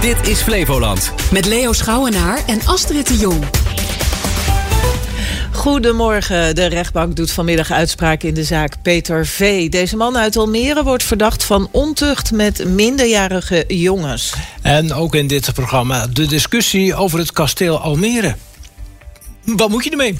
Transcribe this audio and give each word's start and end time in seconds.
Dit 0.00 0.28
is 0.28 0.40
Flevoland. 0.40 1.12
Met 1.30 1.46
Leo 1.46 1.72
Schouwenaar 1.72 2.42
en 2.46 2.60
Astrid 2.66 3.06
de 3.06 3.16
Jong. 3.16 3.44
Goedemorgen. 5.52 6.54
De 6.54 6.66
rechtbank 6.66 7.16
doet 7.16 7.30
vanmiddag 7.30 7.70
uitspraak 7.70 8.22
in 8.22 8.34
de 8.34 8.44
zaak 8.44 8.82
Peter 8.82 9.26
V. 9.26 9.68
Deze 9.68 9.96
man 9.96 10.16
uit 10.16 10.36
Almere 10.36 10.82
wordt 10.82 11.02
verdacht 11.02 11.44
van 11.44 11.68
ontucht 11.70 12.32
met 12.32 12.64
minderjarige 12.64 13.64
jongens. 13.68 14.34
En 14.62 14.92
ook 14.92 15.14
in 15.14 15.26
dit 15.26 15.52
programma 15.54 16.06
de 16.06 16.26
discussie 16.26 16.94
over 16.94 17.18
het 17.18 17.32
kasteel 17.32 17.80
Almere. 17.80 18.36
Wat 19.44 19.68
moet 19.68 19.84
je 19.84 19.90
ermee? 19.90 20.16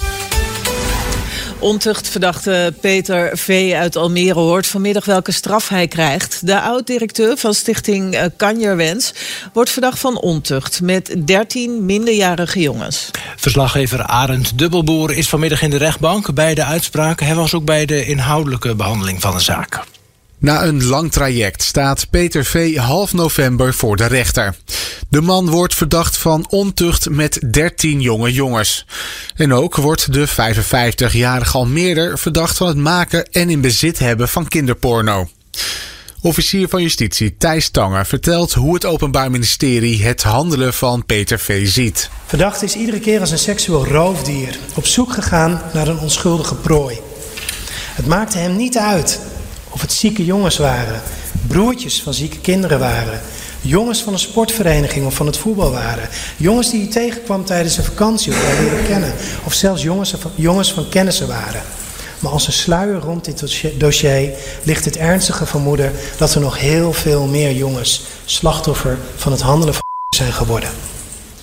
Ontuchtverdachte 1.61 2.75
Peter 2.81 3.39
V. 3.39 3.73
uit 3.75 3.97
Almere 3.97 4.39
hoort 4.39 4.67
vanmiddag 4.67 5.05
welke 5.05 5.33
straf 5.33 5.69
hij 5.69 5.89
krijgt. 5.89 6.47
De 6.47 6.61
oud-directeur 6.61 7.37
van 7.37 7.55
stichting 7.55 8.15
eh, 8.15 8.25
Kanjerwens 8.37 9.13
wordt 9.53 9.71
verdacht 9.71 9.99
van 9.99 10.21
ontucht... 10.21 10.81
met 10.81 11.17
13 11.27 11.85
minderjarige 11.85 12.61
jongens. 12.61 13.11
Verslaggever 13.37 14.03
Arend 14.03 14.59
Dubbelboer 14.59 15.13
is 15.13 15.29
vanmiddag 15.29 15.63
in 15.63 15.71
de 15.71 15.77
rechtbank 15.77 16.35
bij 16.35 16.54
de 16.54 16.65
uitspraak. 16.65 17.21
Hij 17.21 17.35
was 17.35 17.54
ook 17.54 17.65
bij 17.65 17.87
de 17.87 18.04
inhoudelijke 18.04 18.75
behandeling 18.75 19.21
van 19.21 19.35
de 19.35 19.40
zaak. 19.40 19.81
Na 20.40 20.64
een 20.64 20.85
lang 20.85 21.12
traject 21.12 21.62
staat 21.62 22.11
Peter 22.11 22.44
V. 22.44 22.76
half 22.76 23.12
november 23.12 23.75
voor 23.75 23.96
de 23.96 24.07
rechter. 24.07 24.57
De 25.08 25.21
man 25.21 25.50
wordt 25.50 25.75
verdacht 25.75 26.17
van 26.17 26.46
ontucht 26.48 27.11
met 27.11 27.40
13 27.50 28.00
jonge 28.00 28.32
jongens. 28.32 28.86
En 29.36 29.53
ook 29.53 29.76
wordt 29.76 30.12
de 30.12 30.29
55-jarige 30.29 31.57
Almeerder 31.57 32.19
verdacht 32.19 32.56
van 32.56 32.67
het 32.67 32.77
maken 32.77 33.25
en 33.31 33.50
in 33.50 33.61
bezit 33.61 33.98
hebben 33.98 34.28
van 34.28 34.48
kinderporno. 34.48 35.28
Officier 36.22 36.69
van 36.69 36.83
Justitie 36.83 37.36
Thijs 37.36 37.69
Tanger 37.69 38.06
vertelt 38.06 38.53
hoe 38.53 38.75
het 38.75 38.84
Openbaar 38.84 39.31
Ministerie 39.31 40.05
het 40.05 40.22
handelen 40.22 40.75
van 40.75 41.05
Peter 41.06 41.39
V. 41.39 41.69
ziet. 41.69 42.11
Verdachte 42.27 42.65
is 42.65 42.75
iedere 42.75 43.00
keer 43.00 43.20
als 43.20 43.31
een 43.31 43.39
seksueel 43.39 43.87
roofdier 43.87 44.59
op 44.75 44.87
zoek 44.87 45.12
gegaan 45.12 45.62
naar 45.72 45.89
een 45.89 45.98
onschuldige 45.98 46.55
prooi. 46.55 46.98
Het 47.95 48.06
maakte 48.06 48.39
hem 48.39 48.56
niet 48.56 48.78
uit 48.78 49.20
of 49.71 49.81
het 49.81 49.93
zieke 49.93 50.25
jongens 50.25 50.57
waren, 50.57 51.03
broertjes 51.47 52.03
van 52.03 52.15
zieke 52.15 52.39
kinderen 52.39 52.79
waren, 52.79 53.21
jongens 53.61 54.03
van 54.03 54.12
een 54.12 54.19
sportvereniging 54.19 55.07
of 55.07 55.15
van 55.15 55.27
het 55.27 55.37
voetbal 55.37 55.71
waren, 55.71 56.09
jongens 56.37 56.71
die 56.71 56.81
hij 56.81 56.91
tegenkwam 56.91 57.45
tijdens 57.45 57.77
een 57.77 57.85
vakantie 57.85 58.33
of 58.33 58.39
hij 58.43 58.65
leren 58.65 58.87
kennen, 58.87 59.15
of 59.45 59.53
zelfs 59.53 59.83
jongens, 59.83 60.15
jongens 60.35 60.73
van 60.73 60.89
kennissen 60.89 61.29
waren. 61.29 61.62
Maar 62.19 62.33
als 62.33 62.47
een 62.47 62.53
sluier 62.53 63.01
rond 63.01 63.25
dit 63.25 63.41
dossier 63.79 64.33
ligt 64.62 64.85
het 64.85 64.97
ernstige 64.97 65.47
vermoeden 65.47 65.93
dat 66.17 66.34
er 66.34 66.41
nog 66.41 66.59
heel 66.59 66.93
veel 66.93 67.27
meer 67.27 67.53
jongens 67.53 68.03
slachtoffer 68.25 68.99
van 69.17 69.33
het 69.33 69.41
handelen 69.41 69.75
van 69.75 69.83
zijn 70.11 70.33
geworden. 70.33 70.71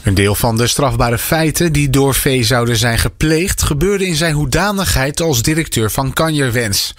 Een 0.08 0.14
deel 0.14 0.36
van 0.36 0.58
de 0.58 0.68
strafbare 0.68 1.18
feiten 1.18 1.74
die 1.74 1.90
door 1.90 2.16
V 2.16 2.46
zouden 2.46 2.78
zijn 2.78 2.98
gepleegd, 2.98 3.64
gebeurde 3.64 4.06
in 4.06 4.16
zijn 4.16 4.34
hoedanigheid 4.34 5.22
als 5.22 5.42
directeur 5.42 5.92
van 5.92 6.14
Kanjerwens. 6.14 6.94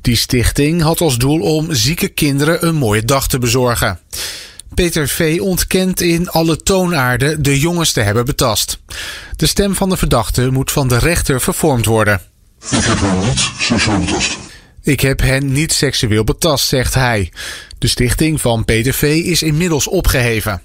Die 0.00 0.16
stichting 0.16 0.82
had 0.82 1.00
als 1.00 1.18
doel 1.18 1.40
om 1.40 1.74
zieke 1.74 2.08
kinderen 2.08 2.66
een 2.66 2.74
mooie 2.74 3.04
dag 3.04 3.28
te 3.28 3.38
bezorgen. 3.38 3.98
Peter 4.74 5.08
V. 5.08 5.38
ontkent 5.40 6.00
in 6.00 6.28
alle 6.28 6.56
toonaarden 6.56 7.42
de 7.42 7.58
jongens 7.58 7.92
te 7.92 8.00
hebben 8.00 8.24
betast. 8.24 8.78
De 9.36 9.46
stem 9.46 9.74
van 9.74 9.88
de 9.88 9.96
verdachte 9.96 10.50
moet 10.50 10.72
van 10.72 10.88
de 10.88 10.98
rechter 10.98 11.40
vervormd 11.40 11.86
worden. 11.86 12.20
Ik 12.70 12.80
heb 12.80 12.80
hen 13.00 13.24
niet 13.24 13.32
seksueel 13.62 14.04
betast. 14.04 14.38
Ik 14.82 15.00
heb 15.00 15.20
hen 15.20 15.52
niet 15.52 15.72
seksueel 15.72 16.24
betast, 16.24 16.68
zegt 16.68 16.94
hij. 16.94 17.32
De 17.78 17.88
stichting 17.88 18.40
van 18.40 18.64
Peter 18.64 18.94
V. 18.94 19.02
is 19.02 19.42
inmiddels 19.42 19.88
opgeheven. 19.88 20.62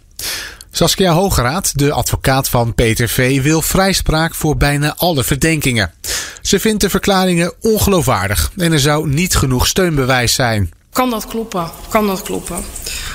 Saskia 0.75 1.13
Hogeraad, 1.13 1.77
de 1.79 1.91
advocaat 1.91 2.49
van 2.49 2.73
Peter 2.73 3.09
V., 3.09 3.41
wil 3.41 3.61
vrijspraak 3.61 4.35
voor 4.35 4.57
bijna 4.57 4.93
alle 4.97 5.23
verdenkingen. 5.23 5.93
Ze 6.41 6.59
vindt 6.59 6.81
de 6.81 6.89
verklaringen 6.89 7.53
ongeloofwaardig 7.61 8.51
en 8.57 8.71
er 8.71 8.79
zou 8.79 9.07
niet 9.07 9.35
genoeg 9.35 9.67
steunbewijs 9.67 10.33
zijn. 10.33 10.71
Kan 10.91 11.09
dat 11.09 11.27
kloppen? 11.27 11.71
Kan 11.89 12.07
dat 12.07 12.21
kloppen? 12.21 12.63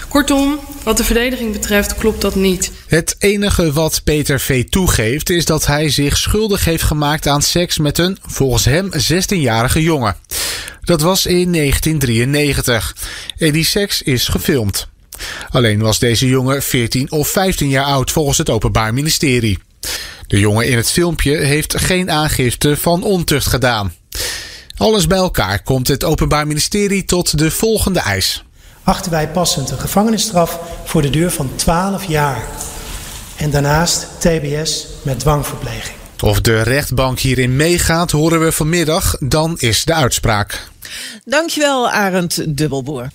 Kortom, 0.09 0.61
wat 0.83 0.97
de 0.97 1.05
verdediging 1.05 1.53
betreft 1.53 1.95
klopt 1.95 2.21
dat 2.21 2.35
niet. 2.35 2.73
Het 2.87 3.17
enige 3.19 3.73
wat 3.73 4.01
Peter 4.05 4.41
V. 4.41 4.69
toegeeft 4.69 5.31
is 5.31 5.45
dat 5.45 5.67
hij 5.67 5.91
zich 5.91 6.17
schuldig 6.17 6.65
heeft 6.65 6.83
gemaakt 6.83 7.27
aan 7.27 7.43
seks 7.43 7.79
met 7.79 7.99
een, 7.99 8.19
volgens 8.27 8.65
hem, 8.65 8.91
16-jarige 8.93 9.83
jongen. 9.83 10.17
Dat 10.81 11.01
was 11.01 11.27
in 11.27 11.53
1993 11.53 12.97
en 13.39 13.53
die 13.53 13.65
seks 13.65 14.03
is 14.03 14.29
gefilmd. 14.29 14.89
Alleen 15.51 15.81
was 15.81 15.99
deze 15.99 16.29
jongen 16.29 16.63
14 16.63 17.11
of 17.11 17.29
15 17.29 17.69
jaar 17.69 17.85
oud 17.85 18.11
volgens 18.11 18.39
het 18.39 18.51
Openbaar 18.51 18.95
Ministerie. 18.95 19.59
De 20.27 20.39
jongen 20.39 20.67
in 20.69 20.77
het 20.77 20.91
filmpje 20.91 21.37
heeft 21.37 21.81
geen 21.81 22.11
aangifte 22.11 22.77
van 22.77 23.03
ontucht 23.03 23.47
gedaan. 23.47 23.93
Alles 24.77 25.07
bij 25.07 25.19
elkaar 25.19 25.63
komt 25.63 25.89
het 25.89 26.05
Openbaar 26.05 26.47
Ministerie 26.47 27.05
tot 27.05 27.39
de 27.39 27.51
volgende 27.51 28.01
eis. 28.01 28.45
Achten 28.83 29.11
wij 29.11 29.29
passend 29.29 29.71
een 29.71 29.79
gevangenisstraf 29.79 30.59
voor 30.85 31.03
de 31.03 31.11
duur 31.11 31.31
van 31.31 31.51
12 31.57 32.05
jaar. 32.05 32.47
En 33.37 33.51
daarnaast 33.51 34.07
TBS 34.19 34.87
met 35.03 35.21
dwangverpleging. 35.21 35.97
Of 36.23 36.41
de 36.41 36.63
rechtbank 36.63 37.19
hierin 37.19 37.57
meegaat, 37.57 38.11
horen 38.11 38.41
we 38.41 38.53
vanmiddag. 38.53 39.17
Dan 39.19 39.59
is 39.59 39.85
de 39.85 39.95
uitspraak. 39.95 40.69
Dankjewel, 41.25 41.91
Arend 41.91 42.57
Dubbelboer. 42.57 43.09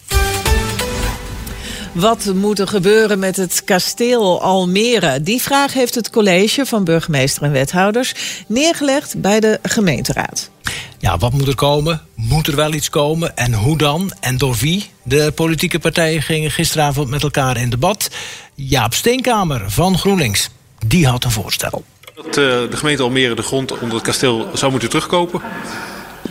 Wat 1.94 2.32
moet 2.36 2.60
er 2.60 2.68
gebeuren 2.68 3.20
met 3.20 3.36
het 3.36 3.64
kasteel 3.64 4.42
Almere? 4.42 5.22
Die 5.22 5.42
vraag 5.42 5.74
heeft 5.74 5.96
het 5.96 6.10
college 6.10 6.66
van 6.66 6.84
burgemeester 6.84 7.44
en 7.44 7.52
wethouders 7.52 8.14
neergelegd 8.48 9.22
bij 9.22 9.40
de 9.40 9.60
gemeenteraad. 9.62 10.50
Ja, 10.98 11.18
wat 11.18 11.34
moet 11.34 11.48
er 11.48 11.56
komen? 11.56 12.02
Moet 12.16 12.48
er 12.48 12.56
wel 12.56 12.74
iets 12.74 12.90
komen? 12.90 13.38
En 13.38 13.54
hoe 13.54 13.78
dan? 13.78 14.12
En 14.20 14.38
door 14.38 14.56
wie? 14.56 14.90
De 15.04 15.32
politieke 15.36 15.80
partijen 15.80 16.22
gingen 16.22 16.52
gisteravond 16.52 17.10
met 17.10 17.24
elkaar 17.24 17.58
in 17.58 17.70
debat. 17.70 18.10
Jaap 18.56 18.94
Steenkamer 18.94 19.72
van 19.72 19.98
GroenLinks, 19.98 20.50
die 20.86 21.08
had 21.08 21.24
een 21.24 21.32
voorstel. 21.32 21.84
Dat 22.16 22.26
uh, 22.26 22.34
de 22.34 22.78
gemeente 22.78 23.04
Almere 23.04 23.36
de 23.36 23.42
grond 23.42 23.72
onder 23.72 23.96
het 23.96 24.06
kasteel 24.06 24.50
zou 24.54 24.72
moeten 24.72 24.90
terugkopen. 24.90 25.42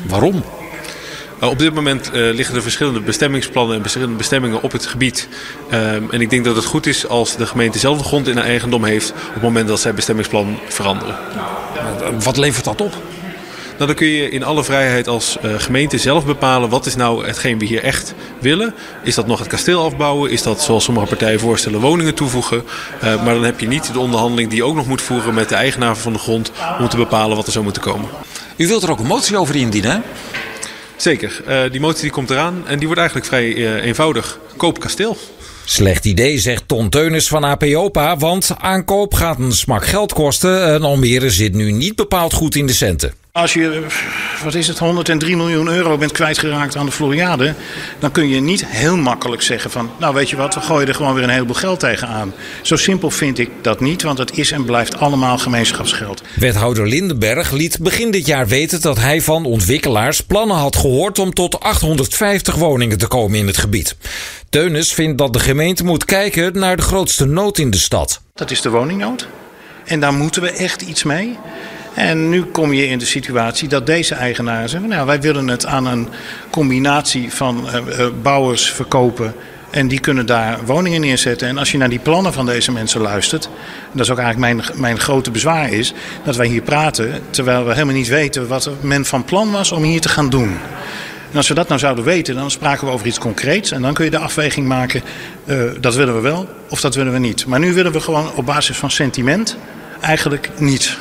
Waarom? 0.07 0.43
Uh, 1.43 1.49
op 1.49 1.59
dit 1.59 1.75
moment 1.75 2.11
uh, 2.15 2.35
liggen 2.35 2.55
er 2.55 2.63
verschillende 2.63 3.01
bestemmingsplannen 3.01 3.77
en 3.77 3.83
verschillende 3.83 4.17
bestemmingen 4.17 4.63
op 4.63 4.73
het 4.73 4.87
gebied. 4.87 5.29
en 5.71 6.21
ik 6.21 6.31
denk 6.31 6.45
dat 6.45 6.57
het 6.57 6.65
goed 6.65 6.87
is 6.87 7.09
als 7.09 7.37
de 7.37 7.47
gemeente 7.47 7.79
zelf 7.79 7.99
de 7.99 8.05
grond 8.05 8.29
in 8.29 8.37
haar 8.37 8.47
eigendom 8.47 8.85
heeft 8.85 9.11
op 9.11 9.33
het 9.35 9.43
moment 9.43 9.69
dat 9.69 9.81
zij 9.81 9.95
bestemmingsplan 9.95 10.59
veranderen. 10.69 11.17
Wat 12.23 12.37
levert 12.37 12.65
dat 12.65 12.81
op? 12.81 12.95
Nou, 13.83 13.87
dan 13.87 13.95
kun 13.95 14.07
je 14.07 14.31
in 14.31 14.45
alle 14.45 14.65
vrijheid 14.65 15.09
als 15.09 15.37
uh, 15.45 15.55
gemeente 15.57 15.99
zelf 15.99 16.27
bepalen 16.27 16.69
wat 16.69 16.87
is 16.87 16.97
nou 16.97 17.27
hetgeen 17.27 17.59
we 17.59 17.65
hier 17.65 17.83
echt 17.83 18.15
willen. 18.39 18.75
Is 19.03 19.15
dat 19.15 19.27
nog 19.27 19.39
het 19.39 19.49
kasteel 19.49 19.85
afbouwen? 19.85 20.31
Is 20.31 20.43
dat 20.43 20.63
zoals 20.63 20.85
sommige 20.85 21.07
partijen 21.07 21.41
voorstellen 21.41 21.81
woningen 21.81 22.15
toevoegen? 22.15 22.63
Uh, 23.05 23.25
maar 23.25 23.35
dan 23.35 23.45
heb 23.45 23.61
je 23.61 23.67
niet 23.67 23.93
de 23.93 23.99
onderhandeling 23.99 24.49
die 24.49 24.59
je 24.59 24.65
ook 24.65 24.75
nog 24.75 24.87
moet 24.87 25.03
voeren 25.03 25.35
met 25.35 25.49
de 25.49 25.55
eigenaar 25.55 25.97
van 25.97 26.13
de 26.13 26.19
grond 26.19 26.53
om 26.79 26.89
te 26.89 26.97
bepalen 26.97 27.37
wat 27.37 27.47
er 27.47 27.53
zou 27.53 27.65
moeten 27.65 27.83
komen. 27.83 28.09
U 28.57 28.67
wilt 28.67 28.83
er 28.83 28.91
ook 28.91 28.99
een 28.99 29.07
motie 29.07 29.37
over 29.37 29.57
indienen, 29.57 29.91
hè? 29.91 29.99
Zeker. 31.03 31.43
Uh, 31.49 31.71
die 31.71 31.81
motie 31.81 32.03
die 32.03 32.11
komt 32.11 32.31
eraan 32.31 32.67
en 32.67 32.77
die 32.77 32.87
wordt 32.87 33.01
eigenlijk 33.01 33.29
vrij 33.29 33.81
eenvoudig. 33.81 34.39
Koop 34.57 34.81
kasteel. 34.81 35.17
Slecht 35.65 36.05
idee, 36.05 36.39
zegt 36.39 36.69
Ton 36.69 36.89
Teunis 36.89 37.29
van 37.29 37.45
APOPA, 37.45 38.17
want 38.17 38.51
aankoop 38.59 39.15
gaat 39.15 39.39
een 39.39 39.53
smak 39.53 39.87
geld 39.87 40.13
kosten 40.13 40.65
en 40.65 40.83
Almere 40.83 41.31
zit 41.31 41.55
nu 41.55 41.73
niet 41.73 41.97
bepaald 41.97 42.33
goed 42.33 42.55
in 42.55 42.67
de 42.67 42.73
centen. 42.73 43.22
Als 43.33 43.53
je, 43.53 43.87
wat 44.45 44.55
is 44.55 44.69
het, 44.69 44.79
103 44.79 45.37
miljoen 45.37 45.69
euro 45.69 45.99
bent 45.99 46.13
kwijtgeraakt 46.13 46.77
aan 46.77 46.87
de 46.87 46.93
Floriade, 46.93 47.55
dan 47.99 48.11
kun 48.11 48.29
je 48.29 48.41
niet 48.41 48.67
heel 48.67 48.97
makkelijk 48.97 49.43
zeggen 49.43 49.71
van, 49.71 49.91
nou 49.99 50.15
weet 50.15 50.31
je 50.31 50.37
wat, 50.37 50.55
we 50.55 50.61
gooien 50.61 50.89
er 50.89 50.95
gewoon 50.95 51.15
weer 51.15 51.23
een 51.23 51.31
heleboel 51.31 51.55
geld 51.55 51.81
tegenaan. 51.81 52.35
Zo 52.63 52.77
simpel 52.77 53.11
vind 53.11 53.39
ik 53.39 53.51
dat 53.63 53.81
niet, 53.81 54.03
want 54.03 54.19
het 54.19 54.39
is 54.39 54.51
en 54.51 54.65
blijft 54.65 54.97
allemaal 54.97 55.39
gemeenschapsgeld. 55.39 56.23
Wethouder 56.35 56.89
Lindenberg 56.89 57.51
liet 57.51 57.79
begin 57.81 58.11
dit 58.11 58.27
jaar 58.27 58.47
weten 58.47 58.81
dat 58.81 58.99
hij 58.99 59.21
van 59.21 59.45
ontwikkelaars 59.45 60.21
plannen 60.21 60.57
had 60.57 60.77
gehoord 60.77 61.19
om 61.19 61.35
tot 61.35 61.61
850 61.61 62.55
woningen 62.55 62.99
te 62.99 63.07
komen 63.07 63.39
in 63.39 63.47
het 63.47 63.59
gebied. 63.59 63.97
Teunis 64.49 64.93
vindt 64.93 65.19
dat 65.19 65.33
de 65.33 65.41
gemeente 65.41 65.85
moet 65.85 66.05
kijken 66.05 66.59
naar 66.59 66.77
de 66.77 66.83
grootste 66.83 67.25
nood 67.25 67.59
in 67.59 67.71
de 67.71 67.79
stad. 67.79 68.23
Dat 68.35 68.51
is 68.51 68.61
de 68.61 68.71
woningnood. 68.71 69.29
En 69.85 70.01
daar 70.01 70.15
moeten 70.15 70.43
we 70.43 70.51
echt 70.51 70.83
iets 70.83 71.03
mee. 71.03 71.39
En 71.95 72.29
nu 72.29 72.43
kom 72.43 72.73
je 72.73 72.87
in 72.87 72.99
de 72.99 73.05
situatie 73.05 73.69
dat 73.69 73.87
deze 73.87 74.15
eigenaren 74.15 74.69
zeggen: 74.69 74.89
nou, 74.89 75.07
wij 75.07 75.21
willen 75.21 75.49
het 75.49 75.67
aan 75.67 75.87
een 75.87 76.09
combinatie 76.51 77.33
van 77.33 77.67
uh, 77.67 78.07
bouwers 78.23 78.71
verkopen. 78.71 79.35
En 79.71 79.89
die 79.89 80.01
kunnen 80.01 80.27
daar 80.27 80.59
woningen 80.65 81.01
neerzetten. 81.01 81.49
En 81.49 81.59
als 81.59 81.73
je 81.73 81.79
naar 81.79 81.89
die 81.89 81.99
plannen 81.99 82.33
van 82.33 82.47
deze 82.47 82.73
mensen 82.73 83.01
luistert, 83.01 83.49
dat 83.93 84.05
is 84.05 84.11
ook 84.11 84.19
eigenlijk 84.19 84.55
mijn, 84.55 84.81
mijn 84.81 84.99
grote 84.99 85.31
bezwaar 85.31 85.73
is, 85.73 85.93
dat 86.25 86.37
wij 86.37 86.47
hier 86.47 86.63
praten 86.63 87.23
terwijl 87.31 87.65
we 87.65 87.73
helemaal 87.73 87.95
niet 87.95 88.09
weten 88.09 88.49
wat 88.49 88.71
men 88.81 89.05
van 89.05 89.25
plan 89.25 89.51
was 89.51 89.73
om 89.73 89.83
hier 89.83 90.01
te 90.01 90.09
gaan 90.09 90.31
doen. 90.31 90.59
En 91.31 91.39
als 91.39 91.49
we 91.49 91.55
dat 91.55 91.69
nou 91.69 91.81
zouden 91.81 92.05
weten, 92.05 92.35
dan 92.35 92.51
spraken 92.51 92.87
we 92.87 92.93
over 92.93 93.07
iets 93.07 93.19
concreets. 93.19 93.71
En 93.71 93.83
dan 93.83 93.95
kun 93.95 94.05
je 94.05 94.11
de 94.11 94.19
afweging 94.19 94.67
maken, 94.67 95.03
uh, 95.45 95.63
dat 95.81 95.95
willen 95.95 96.15
we 96.15 96.21
wel 96.21 96.49
of 96.69 96.81
dat 96.81 96.95
willen 96.95 97.13
we 97.13 97.19
niet. 97.19 97.47
Maar 97.47 97.61
nu 97.61 97.73
willen 97.73 97.93
we 97.93 98.01
gewoon 98.01 98.35
op 98.35 98.47
basis 98.47 98.77
van 98.77 98.91
sentiment 98.91 99.57
eigenlijk 100.01 100.51
niets. 100.57 100.99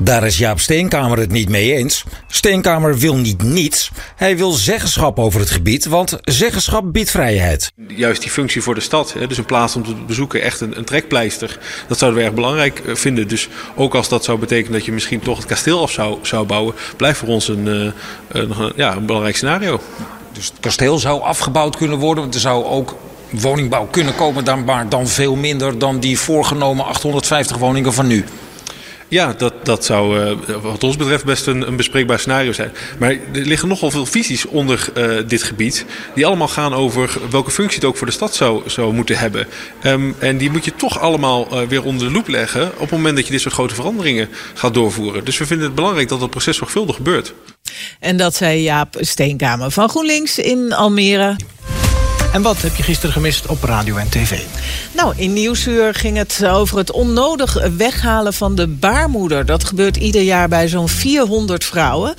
Daar 0.00 0.26
is 0.26 0.38
Jaap 0.38 0.60
Steenkamer 0.60 1.18
het 1.18 1.30
niet 1.30 1.48
mee 1.48 1.74
eens. 1.74 2.04
Steenkamer 2.26 2.98
wil 2.98 3.16
niet 3.16 3.42
niets. 3.42 3.90
Hij 4.16 4.36
wil 4.36 4.50
zeggenschap 4.50 5.18
over 5.18 5.40
het 5.40 5.50
gebied, 5.50 5.86
want 5.86 6.18
zeggenschap 6.22 6.92
biedt 6.92 7.10
vrijheid. 7.10 7.72
Juist 7.88 8.22
die 8.22 8.30
functie 8.30 8.62
voor 8.62 8.74
de 8.74 8.80
stad, 8.80 9.14
dus 9.28 9.38
een 9.38 9.44
plaats 9.44 9.76
om 9.76 9.84
te 9.84 9.94
bezoeken, 10.06 10.42
echt 10.42 10.60
een, 10.60 10.78
een 10.78 10.84
trekpleister. 10.84 11.58
Dat 11.88 11.98
zouden 11.98 12.20
we 12.20 12.26
erg 12.26 12.34
belangrijk 12.34 12.78
eh, 12.78 12.94
vinden. 12.94 13.28
Dus 13.28 13.48
ook 13.74 13.94
als 13.94 14.08
dat 14.08 14.24
zou 14.24 14.38
betekenen 14.38 14.72
dat 14.72 14.84
je 14.84 14.92
misschien 14.92 15.20
toch 15.20 15.36
het 15.36 15.46
kasteel 15.46 15.82
af 15.82 15.90
zou, 15.90 16.18
zou 16.22 16.46
bouwen, 16.46 16.74
blijft 16.96 17.18
voor 17.18 17.28
ons 17.28 17.48
een, 17.48 17.66
een, 17.66 17.92
eh, 18.28 18.40
een 18.40 18.72
ja, 18.76 18.96
een 18.96 19.06
belangrijk 19.06 19.36
scenario. 19.36 19.80
Dus 20.32 20.46
het 20.46 20.60
kasteel 20.60 20.98
zou 20.98 21.22
afgebouwd 21.22 21.76
kunnen 21.76 21.98
worden. 21.98 22.22
Want 22.22 22.34
er 22.34 22.40
zou 22.40 22.64
ook 22.64 22.96
woningbouw 23.30 23.86
kunnen 23.90 24.14
komen, 24.14 24.44
dan, 24.44 24.64
maar 24.64 24.88
dan 24.88 25.08
veel 25.08 25.34
minder 25.34 25.78
dan 25.78 26.00
die 26.00 26.18
voorgenomen 26.18 26.84
850 26.84 27.56
woningen 27.56 27.92
van 27.92 28.06
nu. 28.06 28.24
Ja, 29.08 29.32
dat, 29.32 29.64
dat 29.64 29.84
zou 29.84 30.20
uh, 30.20 30.60
wat 30.62 30.84
ons 30.84 30.96
betreft 30.96 31.24
best 31.24 31.46
een, 31.46 31.66
een, 31.66 31.76
bespreekbaar 31.76 32.18
scenario 32.18 32.52
zijn. 32.52 32.72
Maar 32.98 33.10
er 33.10 33.18
liggen 33.32 33.68
nogal 33.68 33.90
veel 33.90 34.06
visies 34.06 34.46
onder 34.46 34.88
uh, 34.96 35.18
dit 35.26 35.42
gebied. 35.42 35.84
Die 36.14 36.26
allemaal 36.26 36.48
gaan 36.48 36.74
over 36.74 37.18
welke 37.30 37.50
functie 37.50 37.78
het 37.78 37.88
ook 37.88 37.96
voor 37.96 38.06
de 38.06 38.12
stad 38.12 38.34
zou, 38.34 38.62
zou 38.66 38.92
moeten 38.94 39.18
hebben. 39.18 39.46
Um, 39.84 40.14
en 40.18 40.38
die 40.38 40.50
moet 40.50 40.64
je 40.64 40.74
toch 40.76 41.00
allemaal 41.00 41.48
uh, 41.52 41.68
weer 41.68 41.84
onder 41.84 42.06
de 42.06 42.12
loep 42.12 42.28
leggen. 42.28 42.66
op 42.74 42.80
het 42.80 42.90
moment 42.90 43.16
dat 43.16 43.26
je 43.26 43.32
dit 43.32 43.40
soort 43.40 43.54
grote 43.54 43.74
veranderingen 43.74 44.28
gaat 44.54 44.74
doorvoeren. 44.74 45.24
Dus 45.24 45.38
we 45.38 45.46
vinden 45.46 45.66
het 45.66 45.74
belangrijk 45.74 46.08
dat 46.08 46.20
dat 46.20 46.30
proces 46.30 46.56
zorgvuldig 46.56 46.96
gebeurt. 46.96 47.34
En 48.00 48.16
dat 48.16 48.34
zei 48.34 48.62
Jaap 48.62 48.96
Steenkamer 49.00 49.70
van 49.70 49.88
GroenLinks 49.88 50.38
in 50.38 50.72
Almere. 50.72 51.36
En 52.38 52.44
wat 52.44 52.62
heb 52.62 52.74
je 52.76 52.82
gisteren 52.82 53.12
gemist 53.12 53.46
op 53.46 53.62
radio 53.62 53.96
en 53.96 54.08
tv? 54.08 54.38
Nou, 54.92 55.12
in 55.16 55.32
Nieuwsuur 55.32 55.94
ging 55.94 56.16
het 56.16 56.46
over 56.46 56.78
het 56.78 56.90
onnodig 56.90 57.68
weghalen 57.76 58.34
van 58.34 58.54
de 58.54 58.66
baarmoeder. 58.66 59.46
Dat 59.46 59.64
gebeurt 59.64 59.96
ieder 59.96 60.22
jaar 60.22 60.48
bij 60.48 60.68
zo'n 60.68 60.88
400 60.88 61.64
vrouwen. 61.64 62.14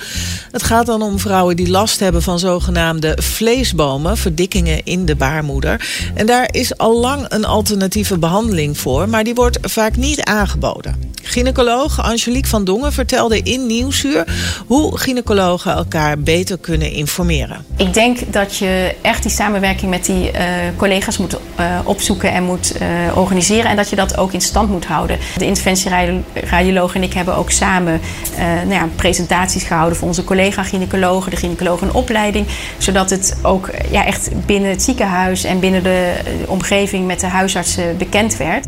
Het 0.50 0.62
gaat 0.62 0.86
dan 0.86 1.02
om 1.02 1.18
vrouwen 1.18 1.56
die 1.56 1.70
last 1.70 2.00
hebben 2.00 2.22
van 2.22 2.38
zogenaamde 2.38 3.18
vleesbomen, 3.22 4.16
verdikkingen 4.16 4.84
in 4.84 5.06
de 5.06 5.16
baarmoeder. 5.16 5.88
En 6.14 6.26
daar 6.26 6.48
is 6.50 6.78
al 6.78 7.00
lang 7.00 7.24
een 7.28 7.44
alternatieve 7.44 8.18
behandeling 8.18 8.78
voor, 8.78 9.08
maar 9.08 9.24
die 9.24 9.34
wordt 9.34 9.58
vaak 9.62 9.96
niet 9.96 10.22
aangeboden. 10.22 11.10
Gynaecoloog 11.22 12.02
Angelique 12.02 12.48
van 12.48 12.64
Dongen 12.64 12.92
vertelde 12.92 13.40
in 13.42 13.66
Nieuwsuur 13.66 14.24
hoe 14.66 14.98
gynaecologen 14.98 15.72
elkaar 15.72 16.18
beter 16.18 16.58
kunnen 16.58 16.92
informeren. 16.92 17.64
Ik 17.76 17.94
denk 17.94 18.32
dat 18.32 18.56
je 18.56 18.94
echt 19.02 19.22
die 19.22 19.30
samenwerking 19.30 19.90
met 19.90 20.04
die 20.10 20.30
uh, 20.32 20.40
collega's 20.76 21.18
moet 21.18 21.32
uh, 21.34 21.78
opzoeken 21.84 22.32
en 22.32 22.44
moet 22.44 22.74
uh, 22.80 23.16
organiseren. 23.16 23.70
En 23.70 23.76
dat 23.76 23.90
je 23.90 23.96
dat 23.96 24.16
ook 24.16 24.32
in 24.32 24.40
stand 24.40 24.70
moet 24.70 24.84
houden. 24.84 25.18
De 25.36 25.46
interventieradioloog 25.46 26.94
en 26.94 27.02
ik 27.02 27.12
hebben 27.12 27.36
ook 27.36 27.50
samen 27.50 28.00
nou 28.36 28.72
ja, 28.72 28.88
presentaties 28.96 29.62
gehouden 29.62 29.98
voor 29.98 30.08
onze 30.08 30.24
collega-gynaecologen, 30.24 31.30
de 31.30 31.36
gynaecologen 31.36 31.86
in 31.86 31.94
opleiding. 31.94 32.46
Zodat 32.78 33.10
het 33.10 33.36
ook 33.42 33.70
ja, 33.90 34.04
echt 34.06 34.30
binnen 34.46 34.70
het 34.70 34.82
ziekenhuis 34.82 35.44
en 35.44 35.60
binnen 35.60 35.82
de 35.82 36.14
omgeving 36.46 37.06
met 37.06 37.20
de 37.20 37.26
huisartsen 37.26 37.96
bekend 37.96 38.36
werd. 38.36 38.66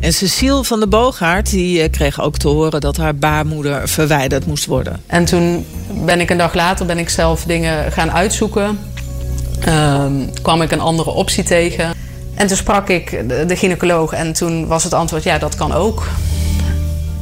En 0.00 0.12
Cecile 0.12 0.64
van 0.64 0.80
de 0.80 0.86
Boogaard 0.86 1.50
die 1.50 1.88
kreeg 1.88 2.20
ook 2.20 2.36
te 2.36 2.48
horen 2.48 2.80
dat 2.80 2.96
haar 2.96 3.14
baarmoeder 3.14 3.88
verwijderd 3.88 4.46
moest 4.46 4.66
worden. 4.66 5.02
En 5.06 5.24
toen 5.24 5.66
ben 6.04 6.20
ik 6.20 6.30
een 6.30 6.38
dag 6.38 6.54
later 6.54 6.86
ben 6.86 6.98
ik 6.98 7.08
zelf 7.08 7.42
dingen 7.42 7.92
gaan 7.92 8.12
uitzoeken. 8.12 8.78
Uh, 9.68 10.04
kwam 10.42 10.62
ik 10.62 10.70
een 10.70 10.80
andere 10.80 11.10
optie 11.10 11.44
tegen. 11.44 11.94
En 12.34 12.46
toen 12.46 12.56
sprak 12.56 12.88
ik 12.88 13.28
de, 13.28 13.44
de 13.46 13.56
gynaecoloog 13.56 14.12
en 14.12 14.32
toen 14.32 14.66
was 14.66 14.84
het 14.84 14.94
antwoord 14.94 15.22
ja, 15.22 15.38
dat 15.38 15.54
kan 15.54 15.72
ook. 15.72 16.08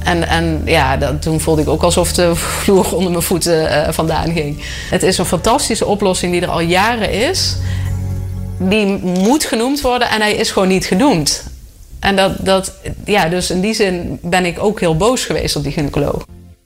En, 0.05 0.29
en 0.29 0.63
ja, 0.65 0.97
dat, 0.97 1.23
toen 1.23 1.41
voelde 1.41 1.63
ik 1.63 1.69
ook 1.69 1.83
alsof 1.83 2.13
de 2.13 2.35
vloer 2.35 2.95
onder 2.95 3.11
mijn 3.11 3.23
voeten 3.23 3.63
uh, 3.63 3.89
vandaan 3.91 4.33
ging. 4.33 4.63
Het 4.91 5.03
is 5.03 5.19
een 5.19 5.25
fantastische 5.25 5.87
oplossing 5.87 6.33
die 6.33 6.41
er 6.41 6.49
al 6.49 6.61
jaren 6.61 7.11
is. 7.11 7.57
Die 8.59 8.87
moet 9.03 9.45
genoemd 9.45 9.81
worden 9.81 10.11
en 10.11 10.21
hij 10.21 10.35
is 10.35 10.51
gewoon 10.51 10.69
niet 10.69 10.87
genoemd. 10.87 11.45
En 12.01 12.17
dat, 12.17 12.33
dat, 12.39 12.73
ja, 13.05 13.29
dus 13.29 13.51
in 13.51 13.61
die 13.61 13.75
zin 13.75 14.19
ben 14.23 14.45
ik 14.45 14.63
ook 14.63 14.81
heel 14.81 14.97
boos 14.97 15.25
geweest 15.25 15.57
op 15.57 15.63
die 15.63 15.73
gynaecoloog. 15.73 16.25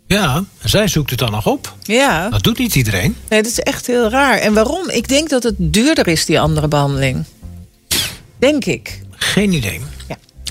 Ja, 0.09 0.45
zij 0.63 0.89
zoekt 0.89 1.11
het 1.11 1.19
dan 1.19 1.31
nog 1.31 1.47
op. 1.47 1.75
Ja. 1.83 2.29
Dat 2.29 2.43
doet 2.43 2.59
niet 2.59 2.75
iedereen. 2.75 3.17
Nee, 3.29 3.43
dat 3.43 3.51
is 3.51 3.59
echt 3.59 3.87
heel 3.87 4.09
raar. 4.09 4.39
En 4.39 4.55
waarom? 4.55 4.89
Ik 4.89 5.09
denk 5.09 5.29
dat 5.29 5.43
het 5.43 5.55
duurder 5.59 6.07
is, 6.07 6.25
die 6.25 6.41
andere 6.41 6.69
behandeling. 6.69 7.25
Denk 8.39 8.65
ik. 8.65 9.01
Geen 9.11 9.53
idee. 9.53 9.81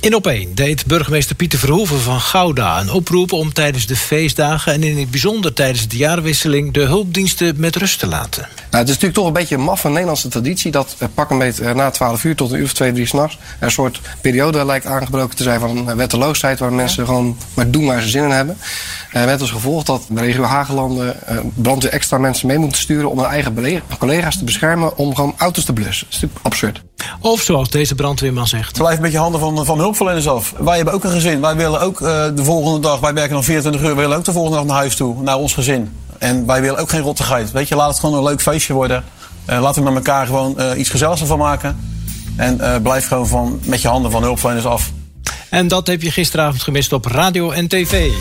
In 0.02 0.16
op 0.16 0.28
1 0.28 0.56
deed 0.56 0.86
burgemeester 0.86 1.36
Pieter 1.36 1.60
Verhoeven 1.60 2.00
van 2.00 2.20
Gouda 2.20 2.80
een 2.80 2.92
oproep 2.92 3.32
om 3.32 3.54
tijdens 3.54 3.86
de 3.86 3.96
feestdagen 3.96 4.74
en 4.74 4.84
in 4.84 4.98
het 4.98 5.12
bijzonder 5.12 5.54
tijdens 5.54 5.88
de 5.88 5.98
jaarwisseling 5.98 6.74
de 6.74 6.80
hulpdiensten 6.80 7.54
met 7.58 7.76
rust 7.76 8.00
te 8.00 8.08
laten. 8.08 8.42
Nou, 8.42 8.68
het 8.70 8.82
is 8.82 8.88
natuurlijk 8.88 9.14
toch 9.14 9.28
een 9.28 9.34
beetje 9.34 9.56
een 9.56 9.62
maffe 9.62 9.90
Nederlandse 9.90 10.28
traditie 10.28 10.72
dat 10.72 10.96
eh, 10.98 11.08
pak 11.14 11.30
een 11.30 11.38
beetje 11.38 11.74
na 11.74 11.90
12 11.90 12.24
uur 12.24 12.36
tot 12.36 12.52
een 12.52 12.58
uur 12.58 12.64
of 12.64 12.74
twee, 12.74 12.92
drie 12.92 13.06
s'nachts 13.06 13.38
een 13.60 13.72
soort 13.72 14.02
periode 14.22 14.66
lijkt 14.66 14.86
aangebroken 14.86 15.36
te 15.36 15.44
zijn 15.44 15.60
van 15.60 15.96
wetteloosheid 15.96 16.60
waar 16.60 16.74
mensen 16.74 17.06
gewoon 17.06 17.38
maar 17.54 17.72
doen 17.72 17.86
waar 17.86 18.02
ze 18.02 18.10
zin 18.10 18.24
in 18.24 18.30
hebben. 18.30 18.58
Uh, 19.14 19.26
met 19.26 19.42
als 19.42 19.52
gevolg 19.52 19.84
dat 19.84 20.06
de 20.10 20.22
regio 20.22 20.44
Hagelanden 20.44 21.16
uh, 21.32 21.38
brandweer 21.56 21.92
extra 21.92 22.18
mensen 22.18 22.48
mee 22.48 22.58
moeten 22.58 22.82
sturen 22.82 23.10
om 23.10 23.20
hun 23.20 23.28
eigen 23.28 23.82
collega's 23.98 24.38
te 24.38 24.44
beschermen 24.44 24.98
om 24.98 25.16
gewoon 25.16 25.34
auto's 25.38 25.66
te 25.66 25.74
blussen. 25.74 26.06
Dat 26.06 26.16
is 26.16 26.22
natuurlijk 26.22 26.46
absurd. 26.46 26.82
Of 27.20 27.42
zoals 27.42 27.70
deze 27.70 27.96
brandweerman 27.96 28.48
zegt. 28.48 28.68
Het 28.68 28.78
blijft 28.78 28.98
een 28.98 29.04
beetje 29.04 29.18
handen 29.18 29.40
van, 29.40 29.66
van 29.66 29.80
hulpverleners 29.88 30.28
af. 30.28 30.54
Wij 30.58 30.76
hebben 30.76 30.94
ook 30.94 31.04
een 31.04 31.12
gezin. 31.12 31.42
Wij 31.42 31.56
willen 31.56 31.82
ook 31.82 32.00
uh, 32.00 32.08
de 32.36 32.44
volgende 32.44 32.80
dag, 32.80 33.00
wij 33.00 33.14
werken 33.14 33.36
nog 33.36 33.46
24 33.46 33.82
uur, 33.82 33.96
willen 33.96 34.18
ook 34.18 34.24
de 34.24 34.32
volgende 34.32 34.58
dag 34.58 34.66
naar 34.66 34.76
huis 34.76 34.96
toe, 34.96 35.22
naar 35.22 35.38
ons 35.38 35.54
gezin. 35.54 35.92
En 36.18 36.46
wij 36.46 36.62
willen 36.62 36.80
ook 36.80 36.90
geen 36.90 37.02
rottigheid. 37.02 37.52
Weet 37.52 37.68
je, 37.68 37.76
laat 37.76 37.90
het 37.90 38.00
gewoon 38.00 38.18
een 38.18 38.24
leuk 38.24 38.42
feestje 38.42 38.74
worden. 38.74 39.04
Uh, 39.50 39.62
laten 39.62 39.84
we 39.84 39.90
met 39.90 40.08
elkaar 40.08 40.26
gewoon 40.26 40.56
uh, 40.58 40.80
iets 40.80 40.90
gezelligs 40.90 41.22
ervan 41.22 41.38
maken. 41.38 41.80
En 42.36 42.82
blijf 42.82 43.08
gewoon 43.08 43.28
van, 43.28 43.60
met 43.64 43.82
je 43.82 43.88
handen 43.88 44.12
van 44.12 44.24
hulpverleners 44.24 44.66
af. 44.66 44.92
En 45.50 45.68
dat 45.68 45.88
heb 45.88 46.02
je 46.02 46.12
gisteravond 46.12 46.64
gemist 46.64 46.94
op 46.94 47.06
radio 47.06 47.52
en 47.52 47.68
tv. 47.68 48.12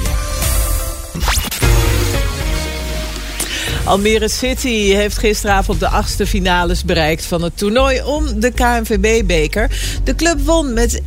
Almere 3.86 4.28
City 4.28 4.92
heeft 4.94 5.18
gisteravond 5.18 5.80
de 5.80 5.88
achtste 5.88 6.26
finales 6.26 6.84
bereikt 6.84 7.26
van 7.26 7.42
het 7.42 7.58
toernooi 7.58 8.02
om 8.02 8.40
de 8.40 8.50
KNVB-beker. 8.50 9.70
De 10.04 10.14
club 10.14 10.40
won 10.40 10.72
met 10.72 11.00
1-2 11.00 11.02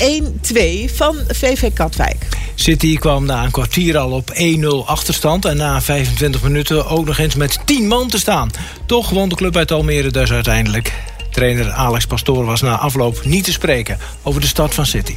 van 0.94 1.16
VV 1.28 1.74
Katwijk. 1.74 2.28
City 2.56 2.98
kwam 2.98 3.26
na 3.26 3.44
een 3.44 3.52
kwartier 3.52 3.98
al 3.98 4.12
op 4.12 4.31
1-0 4.33 4.68
achterstand... 4.86 5.45
en 5.45 5.57
na 5.57 5.81
25 5.81 6.44
minuten 6.44 6.88
ook 6.88 7.06
nog 7.06 7.18
eens 7.18 7.36
met 7.36 7.59
10 7.66 7.88
man 7.88 8.09
te 8.09 8.19
staan. 8.19 8.52
Toch 8.86 9.09
won 9.09 9.30
de 9.30 9.36
club 9.36 9.56
uit 9.56 9.71
Almere 9.71 10.12
dus 10.12 10.31
uiteindelijk. 10.31 10.94
Trainer 11.31 11.71
Alex 11.71 12.06
Pastoor 12.06 12.45
was 12.45 12.62
na 12.62 12.78
afloop 12.78 13.26
niet 13.26 13.44
te 13.44 13.52
spreken 13.52 13.98
over 14.24 14.42
de 14.42 14.48
start 14.48 14.74
van 14.74 14.86
City. 14.86 15.16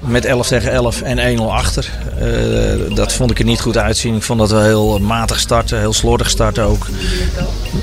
Met 0.00 0.24
11 0.24 0.46
tegen 0.46 0.72
11 0.72 1.02
en 1.02 1.38
1-0 1.38 1.42
achter. 1.42 1.90
Uh, 2.22 2.96
dat 2.96 3.12
vond 3.12 3.30
ik 3.30 3.38
er 3.38 3.44
niet 3.44 3.60
goed 3.60 3.76
uitzien. 3.76 4.16
Ik 4.16 4.22
vond 4.22 4.38
dat 4.38 4.50
we 4.50 4.58
heel 4.58 4.98
matig 4.98 5.40
starten, 5.40 5.78
heel 5.78 5.92
slordig 5.92 6.30
starten 6.30 6.64
ook. 6.64 6.86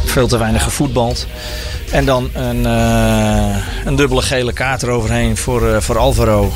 Veel 0.05 0.27
te 0.27 0.37
weinig 0.37 0.63
gevoetbald. 0.63 1.27
En 1.91 2.05
dan 2.05 2.29
een, 2.33 2.63
uh, 2.63 3.55
een 3.85 3.95
dubbele 3.95 4.21
gele 4.21 4.53
kaart 4.53 4.83
eroverheen 4.83 5.37
voor, 5.37 5.67
uh, 5.67 5.79
voor 5.79 5.97
Alvaro. 5.97 6.53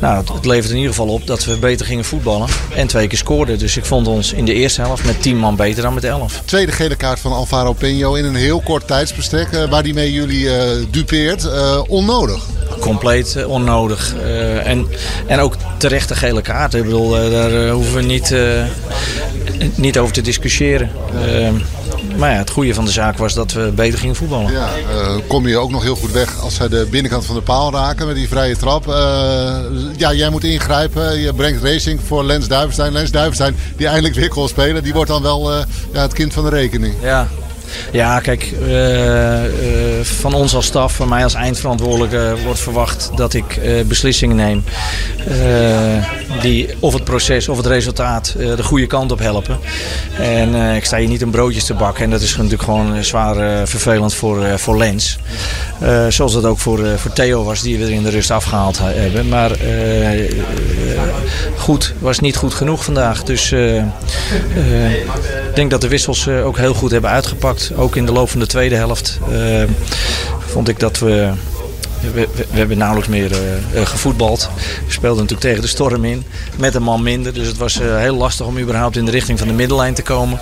nou, 0.00 0.16
het, 0.16 0.28
het 0.28 0.44
levert 0.44 0.70
in 0.70 0.76
ieder 0.76 0.94
geval 0.94 1.08
op 1.08 1.26
dat 1.26 1.44
we 1.44 1.58
beter 1.58 1.86
gingen 1.86 2.04
voetballen. 2.04 2.48
En 2.74 2.86
twee 2.86 3.06
keer 3.06 3.18
scoorden. 3.18 3.58
Dus 3.58 3.76
ik 3.76 3.84
vond 3.84 4.06
ons 4.06 4.32
in 4.32 4.44
de 4.44 4.54
eerste 4.54 4.80
helft 4.80 5.04
met 5.04 5.22
10 5.22 5.38
man 5.38 5.56
beter 5.56 5.82
dan 5.82 5.94
met 5.94 6.04
11. 6.04 6.42
Tweede 6.44 6.72
gele 6.72 6.96
kaart 6.96 7.20
van 7.20 7.32
Alvaro 7.32 7.74
Peño 7.74 8.18
in 8.18 8.24
een 8.24 8.34
heel 8.34 8.60
kort 8.60 8.86
tijdsbestek. 8.86 9.66
waar 9.70 9.82
die 9.82 9.94
mee 9.94 10.12
jullie 10.12 10.48
dupeert. 10.90 11.48
onnodig 11.88 12.46
compleet 12.80 13.34
uh, 13.36 13.48
onnodig. 13.48 14.14
Uh, 14.14 14.66
en, 14.66 14.86
en 15.26 15.40
ook 15.40 15.54
terechte 15.76 16.14
gele 16.14 16.42
kaart. 16.42 16.74
Ik 16.74 16.84
bedoel, 16.84 17.24
uh, 17.24 17.30
daar 17.30 17.68
hoeven 17.68 17.94
we 17.94 18.02
niet, 18.02 18.34
niet 19.74 19.98
over 19.98 20.14
te 20.14 20.20
discussiëren. 20.20 20.90
maar 22.16 22.30
ja, 22.30 22.38
het 22.38 22.50
goede 22.50 22.74
van 22.74 22.84
de 22.84 22.90
zaak 22.90 23.18
was 23.18 23.34
dat 23.34 23.52
we 23.52 23.72
beter 23.74 23.98
gingen 23.98 24.16
voetballen. 24.16 24.52
Ja, 24.52 24.68
kom 25.26 25.48
je 25.48 25.58
ook 25.58 25.70
nog 25.70 25.82
heel 25.82 25.96
goed 25.96 26.12
weg 26.12 26.40
als 26.40 26.54
zij 26.54 26.68
de 26.68 26.86
binnenkant 26.90 27.24
van 27.24 27.34
de 27.34 27.42
paal 27.42 27.72
raken 27.72 28.06
met 28.06 28.16
die 28.16 28.28
vrije 28.28 28.56
trap. 28.56 28.84
ja, 29.96 30.12
jij 30.12 30.30
moet 30.30 30.44
ingrijpen. 30.44 31.20
Je 31.20 31.34
brengt 31.34 31.62
racing 31.62 32.00
voor 32.06 32.24
Lens 32.24 32.48
Duivenstein. 32.48 32.92
Lens 32.92 33.10
Duivenstein, 33.10 33.56
die 33.76 33.86
eindelijk 33.86 34.14
weer 34.14 34.28
kon 34.28 34.48
spelen, 34.48 34.82
die 34.82 34.92
wordt 34.92 35.10
dan 35.10 35.22
wel 35.22 35.52
ja, 35.52 35.66
het 35.92 36.12
kind 36.12 36.32
van 36.32 36.44
de 36.44 36.50
rekening. 36.50 36.94
Ja, 37.02 37.28
Ja, 37.92 38.20
kijk, 38.20 38.52
eh, 38.62 39.44
eh, 39.44 39.50
van 40.02 40.34
ons 40.34 40.54
als 40.54 40.66
staf, 40.66 40.94
van 40.94 41.08
mij 41.08 41.22
als 41.24 41.34
eindverantwoordelijke, 41.34 42.34
wordt 42.44 42.60
verwacht 42.60 43.10
dat 43.16 43.34
ik 43.34 43.56
eh, 43.56 43.84
beslissingen 43.84 44.36
neem. 44.36 44.64
die 46.40 46.68
of 46.78 46.92
het 46.94 47.04
proces 47.04 47.48
of 47.48 47.56
het 47.56 47.66
resultaat 47.66 48.34
de 48.36 48.62
goede 48.62 48.86
kant 48.86 49.12
op 49.12 49.18
helpen. 49.18 49.58
En 50.18 50.74
ik 50.74 50.84
sta 50.84 50.96
hier 50.96 51.08
niet 51.08 51.24
om 51.24 51.30
broodjes 51.30 51.64
te 51.64 51.74
bakken. 51.74 52.04
En 52.04 52.10
dat 52.10 52.20
is 52.20 52.36
natuurlijk 52.36 52.62
gewoon 52.62 53.04
zwaar 53.04 53.68
vervelend 53.68 54.14
voor, 54.14 54.58
voor 54.58 54.76
Lens. 54.76 55.18
Zoals 56.08 56.32
dat 56.32 56.44
ook 56.44 56.58
voor, 56.58 56.86
voor 56.96 57.12
Theo 57.12 57.44
was, 57.44 57.62
die 57.62 57.78
we 57.78 57.84
er 57.84 57.90
in 57.90 58.02
de 58.02 58.10
rust 58.10 58.30
afgehaald 58.30 58.78
ha- 58.78 58.92
hebben. 58.92 59.28
Maar 59.28 59.50
goed, 61.56 61.94
was 61.98 62.18
niet 62.18 62.36
goed 62.36 62.54
genoeg 62.54 62.84
vandaag. 62.84 63.22
Dus 63.22 63.54
ik 65.50 65.56
denk 65.56 65.70
dat 65.70 65.80
de 65.80 65.88
wissels 65.88 66.26
eh, 66.26 66.46
ook 66.46 66.56
heel 66.56 66.74
goed 66.74 66.90
hebben 66.90 67.10
uitgepakt. 67.10 67.72
Ook 67.76 67.96
in 67.96 68.06
de 68.06 68.12
loop 68.12 68.30
van 68.30 68.40
de 68.40 68.46
tweede 68.46 68.74
helft 68.74 69.18
eh, 69.32 69.62
vond 70.38 70.68
ik 70.68 70.78
dat 70.80 70.98
we... 70.98 71.30
We, 72.00 72.10
we- 72.12 72.28
we 72.50 72.58
hebben 72.58 72.78
nauwelijks 72.78 73.10
meer 73.10 73.30
eh, 73.32 73.86
gevoetbald. 73.86 74.50
We 74.86 74.92
speelden 74.92 75.16
natuurlijk 75.22 75.40
tegen 75.40 75.60
de 75.62 75.68
storm 75.68 76.04
in. 76.04 76.24
Met 76.56 76.74
een 76.74 76.82
man 76.82 77.02
minder. 77.02 77.34
Dus 77.34 77.46
het 77.46 77.56
was 77.56 77.78
heel 77.78 78.14
lastig 78.16 78.46
om 78.46 78.58
überhaupt 78.58 78.96
in 78.96 79.04
de 79.04 79.10
richting 79.10 79.38
van 79.38 79.48
de 79.48 79.54
middellijn 79.54 79.94
te 79.94 80.02
komen. 80.02 80.38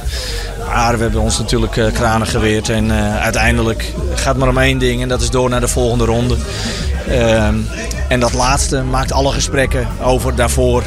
Maar 0.66 0.96
we 0.96 1.02
hebben 1.02 1.20
ons 1.20 1.38
natuurlijk 1.38 1.90
kranen 1.94 2.26
geweerd. 2.26 2.68
En 2.68 2.92
uiteindelijk 3.20 3.92
gaat 4.14 4.36
maar 4.36 4.48
om 4.48 4.58
één 4.58 4.78
ding. 4.78 5.02
En 5.02 5.08
dat 5.08 5.20
is 5.22 5.30
door 5.30 5.48
naar 5.48 5.60
de 5.60 5.68
volgende 5.68 6.04
ronde. 6.04 6.36
Ehm, 7.08 7.54
en 8.08 8.20
dat 8.20 8.32
laatste 8.32 8.82
maakt 8.82 9.12
alle 9.12 9.32
gesprekken 9.32 9.88
over 10.02 10.34
daarvoor 10.34 10.82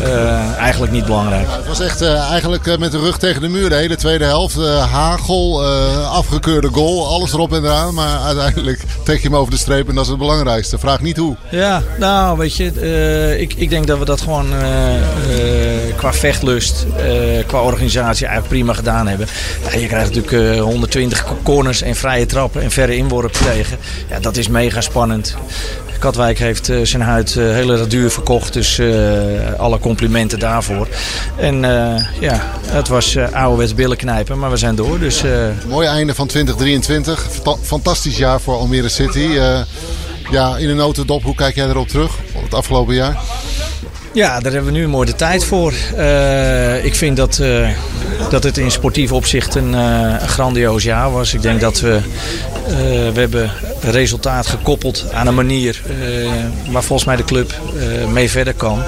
eh, 0.00 0.56
eigenlijk 0.56 0.92
niet 0.92 1.04
belangrijk. 1.04 1.46
Het 1.50 1.66
was 1.66 1.80
echt 1.80 2.00
eh, 2.00 2.30
eigenlijk 2.30 2.66
eh, 2.66 2.76
met 2.78 2.92
de 2.92 2.98
rug 2.98 3.18
tegen 3.18 3.40
de 3.42 3.48
muur 3.48 3.68
de 3.68 3.74
hele 3.74 3.96
tweede 3.96 4.24
helft. 4.24 4.56
Eh, 4.58 4.92
hagel, 4.92 5.62
eh, 5.64 6.10
afgekeurde 6.12 6.68
goal, 6.72 7.06
alles 7.06 7.32
erop 7.32 7.52
en 7.52 7.64
eraan. 7.64 7.94
Maar 7.94 8.18
uiteindelijk 8.18 8.82
trek 9.04 9.20
je 9.22 9.28
hem 9.28 9.36
over 9.36 9.50
de 9.52 9.58
streep 9.58 9.88
en 9.88 9.94
dat 9.94 10.04
is 10.04 10.10
het 10.10 10.18
belangrijkste. 10.18 10.78
Vraag 10.78 11.00
niet 11.00 11.16
hoe. 11.16 11.36
Ja, 11.50 11.82
nou 11.98 12.38
weet 12.38 12.56
je, 12.56 12.70
eh, 12.80 13.40
ik, 13.40 13.54
ik 13.54 13.70
denk 13.70 13.86
dat 13.86 13.98
we 13.98 14.04
dat 14.04 14.20
gewoon 14.20 14.46
qua 15.98 16.12
vechtlust, 16.12 16.86
eh, 16.96 17.06
qua 17.46 17.60
organisatie 17.60 18.26
eigenlijk 18.26 18.54
prima 18.54 18.72
gedaan 18.72 19.06
hebben. 19.08 19.26
Ja, 19.72 19.78
je 19.78 19.86
krijgt 19.86 20.14
natuurlijk 20.14 20.56
eh, 20.56 20.62
120 20.62 21.26
corners 21.42 21.82
en 21.82 21.94
vrije 21.96 22.26
trappen 22.26 22.62
en 22.62 22.70
verre 22.70 22.96
inworpen 22.96 23.40
tegen. 23.44 23.78
Ja, 24.10 24.20
dat 24.20 24.36
is 24.36 24.48
mega 24.48 24.80
spannend. 24.80 25.36
Katwijk 25.98 26.38
heeft 26.38 26.68
eh, 26.68 26.78
zijn 26.82 27.02
huid 27.02 27.36
eh, 27.36 27.44
heel 27.44 27.70
erg 27.72 27.86
duur 27.86 28.10
verkocht, 28.10 28.52
dus 28.52 28.78
eh, 28.78 28.88
alle 29.58 29.78
complimenten 29.78 30.38
daarvoor. 30.38 30.88
En 31.36 31.64
eh, 31.64 32.04
ja, 32.20 32.50
het 32.66 32.88
was 32.88 33.14
uh, 33.14 33.32
ouderwets 33.32 33.74
billen 33.74 33.96
knijpen, 33.96 34.38
maar 34.38 34.50
we 34.50 34.56
zijn 34.56 34.74
door. 34.74 34.98
Dus, 34.98 35.22
eh, 35.22 35.30
Mooi 35.68 35.86
einde 35.86 36.14
van 36.14 36.26
2023. 36.26 37.26
Fanta- 37.30 37.56
Fantastisch 37.62 38.16
jaar 38.16 38.40
voor 38.40 38.54
Almere 38.56 38.88
City. 38.88 39.28
Eh, 39.38 39.60
ja, 40.30 40.56
in 40.56 40.68
een 40.68 40.76
notendop, 40.76 41.22
hoe 41.22 41.34
kijk 41.34 41.54
jij 41.54 41.66
erop 41.68 41.88
terug? 41.88 42.12
Het 42.42 42.54
afgelopen 42.54 42.94
jaar? 42.94 43.16
Ja, 44.18 44.40
daar 44.40 44.52
hebben 44.52 44.72
we 44.72 44.78
nu 44.78 44.88
mooi 44.88 45.06
de 45.06 45.14
tijd 45.14 45.44
voor. 45.44 45.72
Eh, 45.96 46.84
ik 46.84 46.94
vind 46.94 47.16
dat, 47.16 47.38
eh, 47.38 47.68
dat 48.30 48.42
het 48.42 48.58
in 48.58 48.70
sportief 48.70 49.12
opzicht 49.12 49.54
een, 49.54 49.74
eh, 49.74 50.14
een 50.20 50.28
grandioos 50.28 50.82
jaar 50.82 51.12
was. 51.12 51.34
Ik 51.34 51.42
denk 51.42 51.60
dat 51.60 51.80
we, 51.80 52.00
we 53.12 53.20
hebben 53.20 53.50
resultaat 53.80 54.46
gekoppeld 54.46 55.06
aan 55.12 55.26
een 55.26 55.34
manier 55.34 55.82
waar 56.70 56.82
volgens 56.82 57.08
mij 57.08 57.16
de 57.16 57.24
club 57.24 57.60
mee 58.12 58.30
verder 58.30 58.54
kan. 58.54 58.82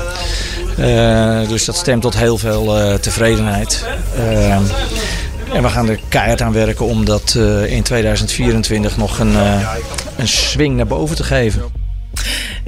Dus 1.49 1.65
dat 1.65 1.77
stemt 1.77 2.03
tot 2.03 2.17
heel 2.17 2.39
veel 2.39 2.99
tevredenheid. 3.01 3.87
En 5.53 5.63
we 5.63 5.69
gaan 5.69 5.89
er 5.89 5.99
keihard 6.09 6.43
aan 6.43 6.53
werken 6.53 6.87
om 6.87 7.05
dat 7.05 7.39
in 7.67 7.83
2024 7.83 8.97
nog 8.97 9.19
een, 9.19 9.35
een 10.17 10.29
swing 10.29 10.77
naar 10.77 10.87
boven 10.87 11.17
te 11.17 11.25
geven. 11.25 11.80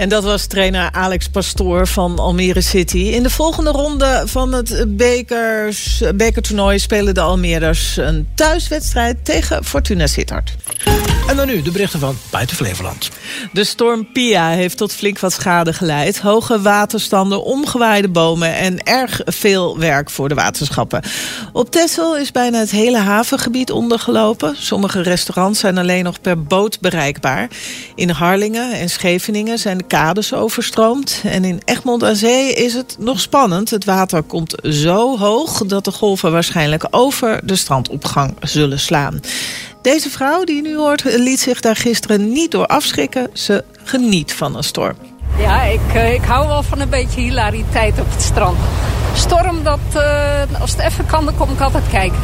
En 0.03 0.09
dat 0.09 0.25
was 0.25 0.47
trainer 0.47 0.91
Alex 0.93 1.29
Pastoor 1.29 1.87
van 1.87 2.19
Almere 2.19 2.61
City. 2.61 2.99
In 2.99 3.23
de 3.23 3.31
volgende 3.31 3.71
ronde 3.71 4.23
van 4.27 4.53
het 4.53 4.97
bekers, 4.97 6.03
bekertoernooi 6.15 6.79
spelen 6.79 7.15
de 7.15 7.21
Almeerders 7.21 7.97
een 7.97 8.29
thuiswedstrijd 8.35 9.25
tegen 9.25 9.65
Fortuna 9.65 10.07
Sittard. 10.07 10.55
En 11.29 11.37
dan 11.37 11.47
nu 11.47 11.63
de 11.63 11.71
berichten 11.71 12.01
van 12.01 12.17
buiten 12.31 12.57
Flevoland. 12.57 13.11
De 13.53 13.65
storm 13.65 14.13
Pia 14.13 14.49
heeft 14.49 14.77
tot 14.77 14.93
flink 14.93 15.19
wat 15.19 15.33
schade 15.33 15.73
geleid. 15.73 16.21
Hoge 16.21 16.61
waterstanden, 16.61 17.45
omgewaaide 17.45 18.09
bomen 18.09 18.55
en 18.55 18.83
erg 18.83 19.21
veel 19.25 19.79
werk 19.79 20.11
voor 20.11 20.29
de 20.29 20.35
waterschappen. 20.35 21.03
Op 21.53 21.71
Texel 21.71 22.17
is 22.17 22.33
bijna 22.33 22.59
het 22.59 22.71
hele 22.71 22.99
havengebied 22.99 23.71
ondergelopen. 23.71 24.57
Sommige 24.59 25.03
restaurants 25.03 25.61
zijn 25.61 25.79
alleen 25.79 26.05
nog 26.05 26.21
per 26.21 26.43
boot 26.43 26.81
bereikbaar. 26.81 27.49
In 27.95 28.11
Harlingen 28.11 28.73
en 28.73 28.91
Scheveningen 28.91 29.59
zijn 29.59 29.79
de 29.79 29.85
kades 29.97 30.35
overstroomd. 30.35 31.21
En 31.25 31.45
in 31.45 31.61
Egmond 31.65 32.05
aan 32.05 32.17
Zee 32.17 32.53
is 32.53 32.75
het 32.75 32.97
nog 32.99 33.21
spannend. 33.21 33.71
Het 33.71 33.85
water 33.85 34.23
komt 34.23 34.55
zo 34.63 35.19
hoog 35.19 35.63
dat 35.67 35.85
de 35.85 35.91
golven 35.93 36.33
waarschijnlijk 36.33 36.87
over 36.91 37.41
de 37.45 37.57
strandopgang 37.57 38.37
zullen 38.41 38.81
slaan. 38.81 39.21
Deze 39.83 40.11
vrouw 40.11 40.45
die 40.45 40.57
je 40.57 40.63
nu 40.63 40.77
hoort, 40.77 41.03
liet 41.05 41.41
zich 41.41 41.61
daar 41.61 41.77
gisteren 41.77 42.33
niet 42.33 42.51
door 42.51 42.67
afschrikken. 42.67 43.31
Ze 43.33 43.65
geniet 43.85 44.33
van 44.33 44.57
een 44.57 44.65
storm. 44.65 44.97
Ja, 45.39 45.63
ik, 45.63 45.81
eh, 45.95 46.13
ik 46.15 46.23
hou 46.25 46.47
wel 46.49 46.63
van 46.63 46.81
een 46.81 46.89
beetje 46.91 47.21
hilariteit 47.21 48.01
op 48.01 48.11
het 48.11 48.23
strand. 48.23 48.59
Storm, 49.17 49.63
dat, 49.63 49.79
eh, 49.95 50.61
als 50.61 50.71
het 50.71 50.81
even 50.81 51.07
kan, 51.07 51.25
dan 51.25 51.37
kom 51.37 51.51
ik 51.51 51.61
altijd 51.61 51.85
kijken. 51.91 52.19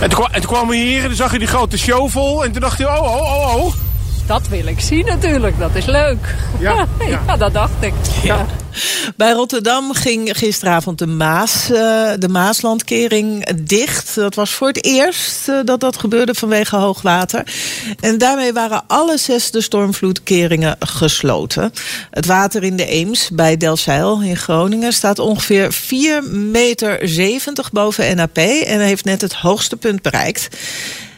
En 0.00 0.08
toen, 0.10 0.18
kwa- 0.18 0.32
en 0.32 0.40
toen 0.40 0.50
kwamen 0.50 0.68
we 0.68 0.76
hier 0.76 1.00
en 1.02 1.06
dan 1.08 1.16
zag 1.16 1.32
je 1.32 1.38
die 1.38 1.48
grote 1.48 1.78
show 1.78 2.08
vol. 2.08 2.44
En 2.44 2.52
toen 2.52 2.60
dacht 2.60 2.78
je, 2.78 2.86
oh, 2.88 3.02
oh, 3.02 3.22
oh, 3.22 3.64
oh. 3.64 3.72
Dat 4.26 4.48
wil 4.48 4.66
ik 4.66 4.80
zien 4.80 5.04
natuurlijk, 5.06 5.58
dat 5.58 5.74
is 5.74 5.84
leuk. 5.86 6.34
Ja, 6.58 6.86
ja. 7.26 7.36
dat 7.36 7.52
dacht 7.52 7.72
ik. 7.80 7.92
Ja. 8.22 8.46
Bij 9.16 9.32
Rotterdam 9.32 9.92
ging 9.92 10.38
gisteravond 10.38 10.98
de, 10.98 11.06
Maas, 11.06 11.70
eh, 11.70 12.10
de 12.18 12.28
Maaslandkering 12.28 13.46
dicht. 13.62 14.14
Dat 14.14 14.34
was 14.34 14.50
voor 14.50 14.68
het 14.68 14.84
eerst 14.84 15.48
eh, 15.48 15.58
dat 15.64 15.80
dat 15.80 15.98
gebeurde 15.98 16.34
vanwege 16.34 16.76
hoogwater. 16.76 17.42
En 18.00 18.18
daarmee 18.18 18.52
waren 18.52 18.82
alle 18.86 19.18
zes 19.18 19.50
de 19.50 19.60
stormvloedkeringen 19.60 20.76
gesloten. 20.78 21.72
Het 22.10 22.26
water 22.26 22.62
in 22.62 22.76
de 22.76 22.86
Eems 22.86 23.30
bij 23.32 23.56
Delfzijl 23.56 24.22
in 24.22 24.36
Groningen 24.36 24.92
staat 24.92 25.18
ongeveer 25.18 25.74
4,70 25.74 26.30
meter 26.30 27.68
boven 27.72 28.16
NAP 28.16 28.36
en 28.36 28.80
heeft 28.80 29.04
net 29.04 29.20
het 29.20 29.34
hoogste 29.34 29.76
punt 29.76 30.02
bereikt. 30.02 30.48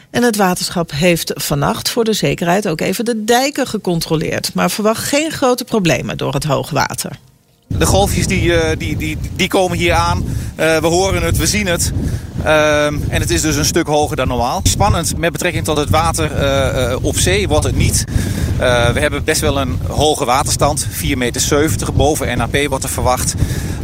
En 0.09 0.23
het 0.23 0.35
waterschap 0.35 0.91
heeft 0.91 1.31
vannacht 1.35 1.89
voor 1.89 2.03
de 2.03 2.13
zekerheid 2.13 2.67
ook 2.67 2.81
even 2.81 3.05
de 3.05 3.23
dijken 3.23 3.67
gecontroleerd. 3.67 4.53
Maar 4.53 4.71
verwacht 4.71 5.03
geen 5.03 5.31
grote 5.31 5.63
problemen 5.63 6.17
door 6.17 6.33
het 6.33 6.43
hoogwater. 6.43 7.19
De 7.67 7.85
golfjes 7.85 8.27
die, 8.27 8.53
eh, 8.53 8.77
die, 8.77 8.97
die, 8.97 9.17
die 9.35 9.47
komen 9.47 9.77
hier 9.77 9.93
aan. 9.93 10.23
Eh, 10.55 10.77
we 10.77 10.87
horen 10.87 11.23
het, 11.23 11.37
we 11.37 11.47
zien 11.47 11.67
het. 11.67 11.91
Ehm, 12.43 12.95
en 13.09 13.21
het 13.21 13.29
is 13.29 13.41
dus 13.41 13.55
een 13.55 13.65
stuk 13.65 13.87
hoger 13.87 14.15
dan 14.15 14.27
normaal. 14.27 14.59
Spannend 14.63 15.17
met 15.17 15.31
betrekking 15.31 15.63
tot 15.63 15.77
het 15.77 15.89
water 15.89 16.31
eh, 16.31 16.95
op 17.01 17.17
zee 17.17 17.47
wordt 17.47 17.65
het 17.65 17.75
niet. 17.75 18.03
We 18.57 18.99
hebben 18.99 19.23
best 19.23 19.41
wel 19.41 19.59
een 19.59 19.79
hoge 19.87 20.25
waterstand. 20.25 20.87
4,70 20.89 21.17
meter 21.17 21.93
boven 21.93 22.37
NAP 22.37 22.67
wordt 22.67 22.83
er 22.83 22.89
verwacht. 22.89 23.33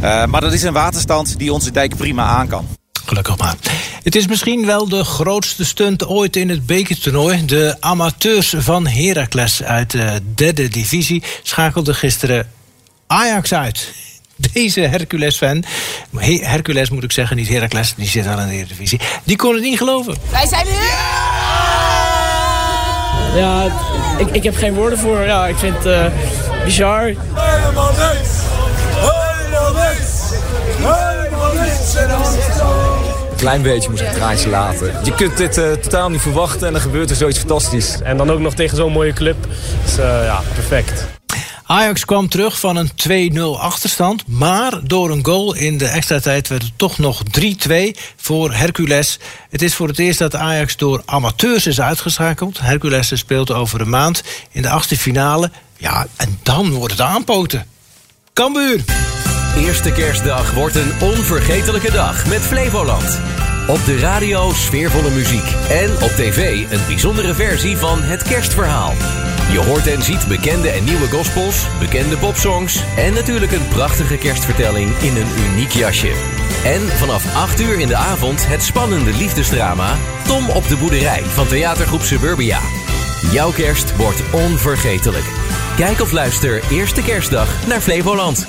Maar 0.00 0.40
dat 0.40 0.52
is 0.52 0.62
een 0.62 0.72
waterstand 0.72 1.38
die 1.38 1.52
onze 1.52 1.70
dijk 1.70 1.96
prima 1.96 2.24
aan 2.24 2.48
kan. 2.48 2.66
Gelukkig 3.04 3.36
maar. 3.38 3.54
Het 4.02 4.16
is 4.16 4.26
misschien 4.26 4.66
wel 4.66 4.88
de 4.88 5.04
grootste 5.04 5.64
stunt 5.64 6.06
ooit 6.06 6.36
in 6.36 6.48
het 6.48 6.66
bekertoernooi. 6.66 7.44
De 7.44 7.76
amateurs 7.80 8.54
van 8.58 8.86
Heracles 8.86 9.62
uit 9.62 9.90
de 9.90 10.20
derde 10.34 10.68
divisie 10.68 11.22
schakelden 11.42 11.94
gisteren 11.94 12.50
Ajax 13.06 13.54
uit. 13.54 13.92
Deze 14.52 14.80
Hercules-fan, 14.80 15.64
He- 16.16 16.40
Hercules 16.42 16.90
moet 16.90 17.02
ik 17.04 17.12
zeggen, 17.12 17.36
niet 17.36 17.48
Heracles, 17.48 17.94
die 17.96 18.08
zit 18.08 18.26
al 18.26 18.38
in 18.38 18.48
de 18.48 18.54
Eredivisie. 18.54 19.00
Die 19.24 19.36
kon 19.36 19.54
het 19.54 19.62
niet 19.62 19.78
geloven. 19.78 20.14
Wij 20.30 20.46
zijn 20.46 20.66
Ja, 23.36 23.64
ik, 24.18 24.28
ik 24.30 24.42
heb 24.42 24.56
geen 24.56 24.74
woorden 24.74 24.98
voor. 24.98 25.20
Ja, 25.20 25.46
ik 25.46 25.56
vind 25.56 25.74
het 25.76 25.86
eh, 25.86 26.06
bizar. 26.64 27.02
Helemaal 27.34 27.90
niks! 27.92 28.28
Helemaal 28.94 29.72
niks! 29.72 30.32
Helemaal 31.94 32.30
niks! 32.32 32.53
Een 33.44 33.50
klein 33.50 33.74
beetje 33.74 33.90
moest 33.90 34.02
ik 34.02 34.08
het 34.08 34.16
traantje 34.16 34.48
laten. 34.48 34.94
Je 35.04 35.14
kunt 35.14 35.36
dit 35.36 35.58
eh, 35.58 35.72
totaal 35.72 36.10
niet 36.10 36.20
verwachten 36.20 36.66
en 36.66 36.72
dan 36.72 36.82
gebeurt 36.82 37.10
er 37.10 37.16
zoiets 37.16 37.38
fantastisch. 37.38 38.00
En 38.02 38.16
dan 38.16 38.30
ook 38.30 38.38
nog 38.38 38.54
tegen 38.54 38.76
zo'n 38.76 38.92
mooie 38.92 39.12
club. 39.12 39.36
Dus 39.84 39.98
eh, 39.98 40.24
ja, 40.24 40.42
perfect. 40.54 41.06
Ajax 41.64 42.04
kwam 42.04 42.28
terug 42.28 42.60
van 42.60 42.76
een 42.76 42.90
2-0 43.36 43.40
achterstand. 43.60 44.26
Maar 44.26 44.80
door 44.82 45.10
een 45.10 45.24
goal 45.24 45.54
in 45.54 45.78
de 45.78 45.86
extra 45.86 46.20
tijd 46.20 46.48
werd 46.48 46.62
het 46.62 46.72
toch 46.76 46.98
nog 46.98 47.22
3-2 47.68 47.72
voor 48.16 48.52
Hercules. 48.52 49.18
Het 49.50 49.62
is 49.62 49.74
voor 49.74 49.88
het 49.88 49.98
eerst 49.98 50.18
dat 50.18 50.34
Ajax 50.34 50.76
door 50.76 51.02
amateurs 51.04 51.66
is 51.66 51.80
uitgeschakeld. 51.80 52.60
Hercules 52.60 53.18
speelt 53.18 53.50
over 53.50 53.80
een 53.80 53.90
maand 53.90 54.22
in 54.50 54.62
de 54.62 54.70
achtste 54.70 54.96
finale. 54.96 55.50
Ja, 55.76 56.06
en 56.16 56.38
dan 56.42 56.70
wordt 56.70 56.92
het 56.92 57.00
aanpoten. 57.00 57.66
Cambuur. 58.32 58.84
Eerste 59.58 59.92
kerstdag 59.92 60.54
wordt 60.54 60.74
een 60.74 60.92
onvergetelijke 61.00 61.92
dag 61.92 62.26
met 62.26 62.40
Flevoland. 62.40 63.20
Op 63.68 63.84
de 63.84 63.98
radio 63.98 64.52
sfeervolle 64.52 65.10
muziek. 65.10 65.54
En 65.70 65.90
op 65.90 66.10
tv 66.10 66.66
een 66.70 66.86
bijzondere 66.86 67.34
versie 67.34 67.76
van 67.76 68.02
Het 68.02 68.22
Kerstverhaal. 68.22 68.92
Je 69.52 69.58
hoort 69.58 69.86
en 69.86 70.02
ziet 70.02 70.28
bekende 70.28 70.68
en 70.68 70.84
nieuwe 70.84 71.08
gospels, 71.08 71.66
bekende 71.78 72.16
popsongs 72.16 72.82
en 72.96 73.14
natuurlijk 73.14 73.52
een 73.52 73.68
prachtige 73.68 74.16
kerstvertelling 74.16 74.90
in 74.90 75.16
een 75.16 75.50
uniek 75.50 75.70
jasje. 75.70 76.12
En 76.64 76.80
vanaf 76.80 77.34
8 77.34 77.60
uur 77.60 77.80
in 77.80 77.88
de 77.88 77.96
avond 77.96 78.46
het 78.46 78.62
spannende 78.62 79.12
liefdesdrama 79.12 79.96
Tom 80.26 80.50
op 80.50 80.68
de 80.68 80.76
boerderij 80.76 81.22
van 81.22 81.46
theatergroep 81.46 82.02
Suburbia. 82.02 82.60
Jouw 83.32 83.50
kerst 83.52 83.96
wordt 83.96 84.22
onvergetelijk. 84.32 85.24
Kijk 85.76 86.00
of 86.00 86.12
luister 86.12 86.62
eerste 86.70 87.02
kerstdag 87.02 87.66
naar 87.66 87.80
Flevoland. 87.80 88.46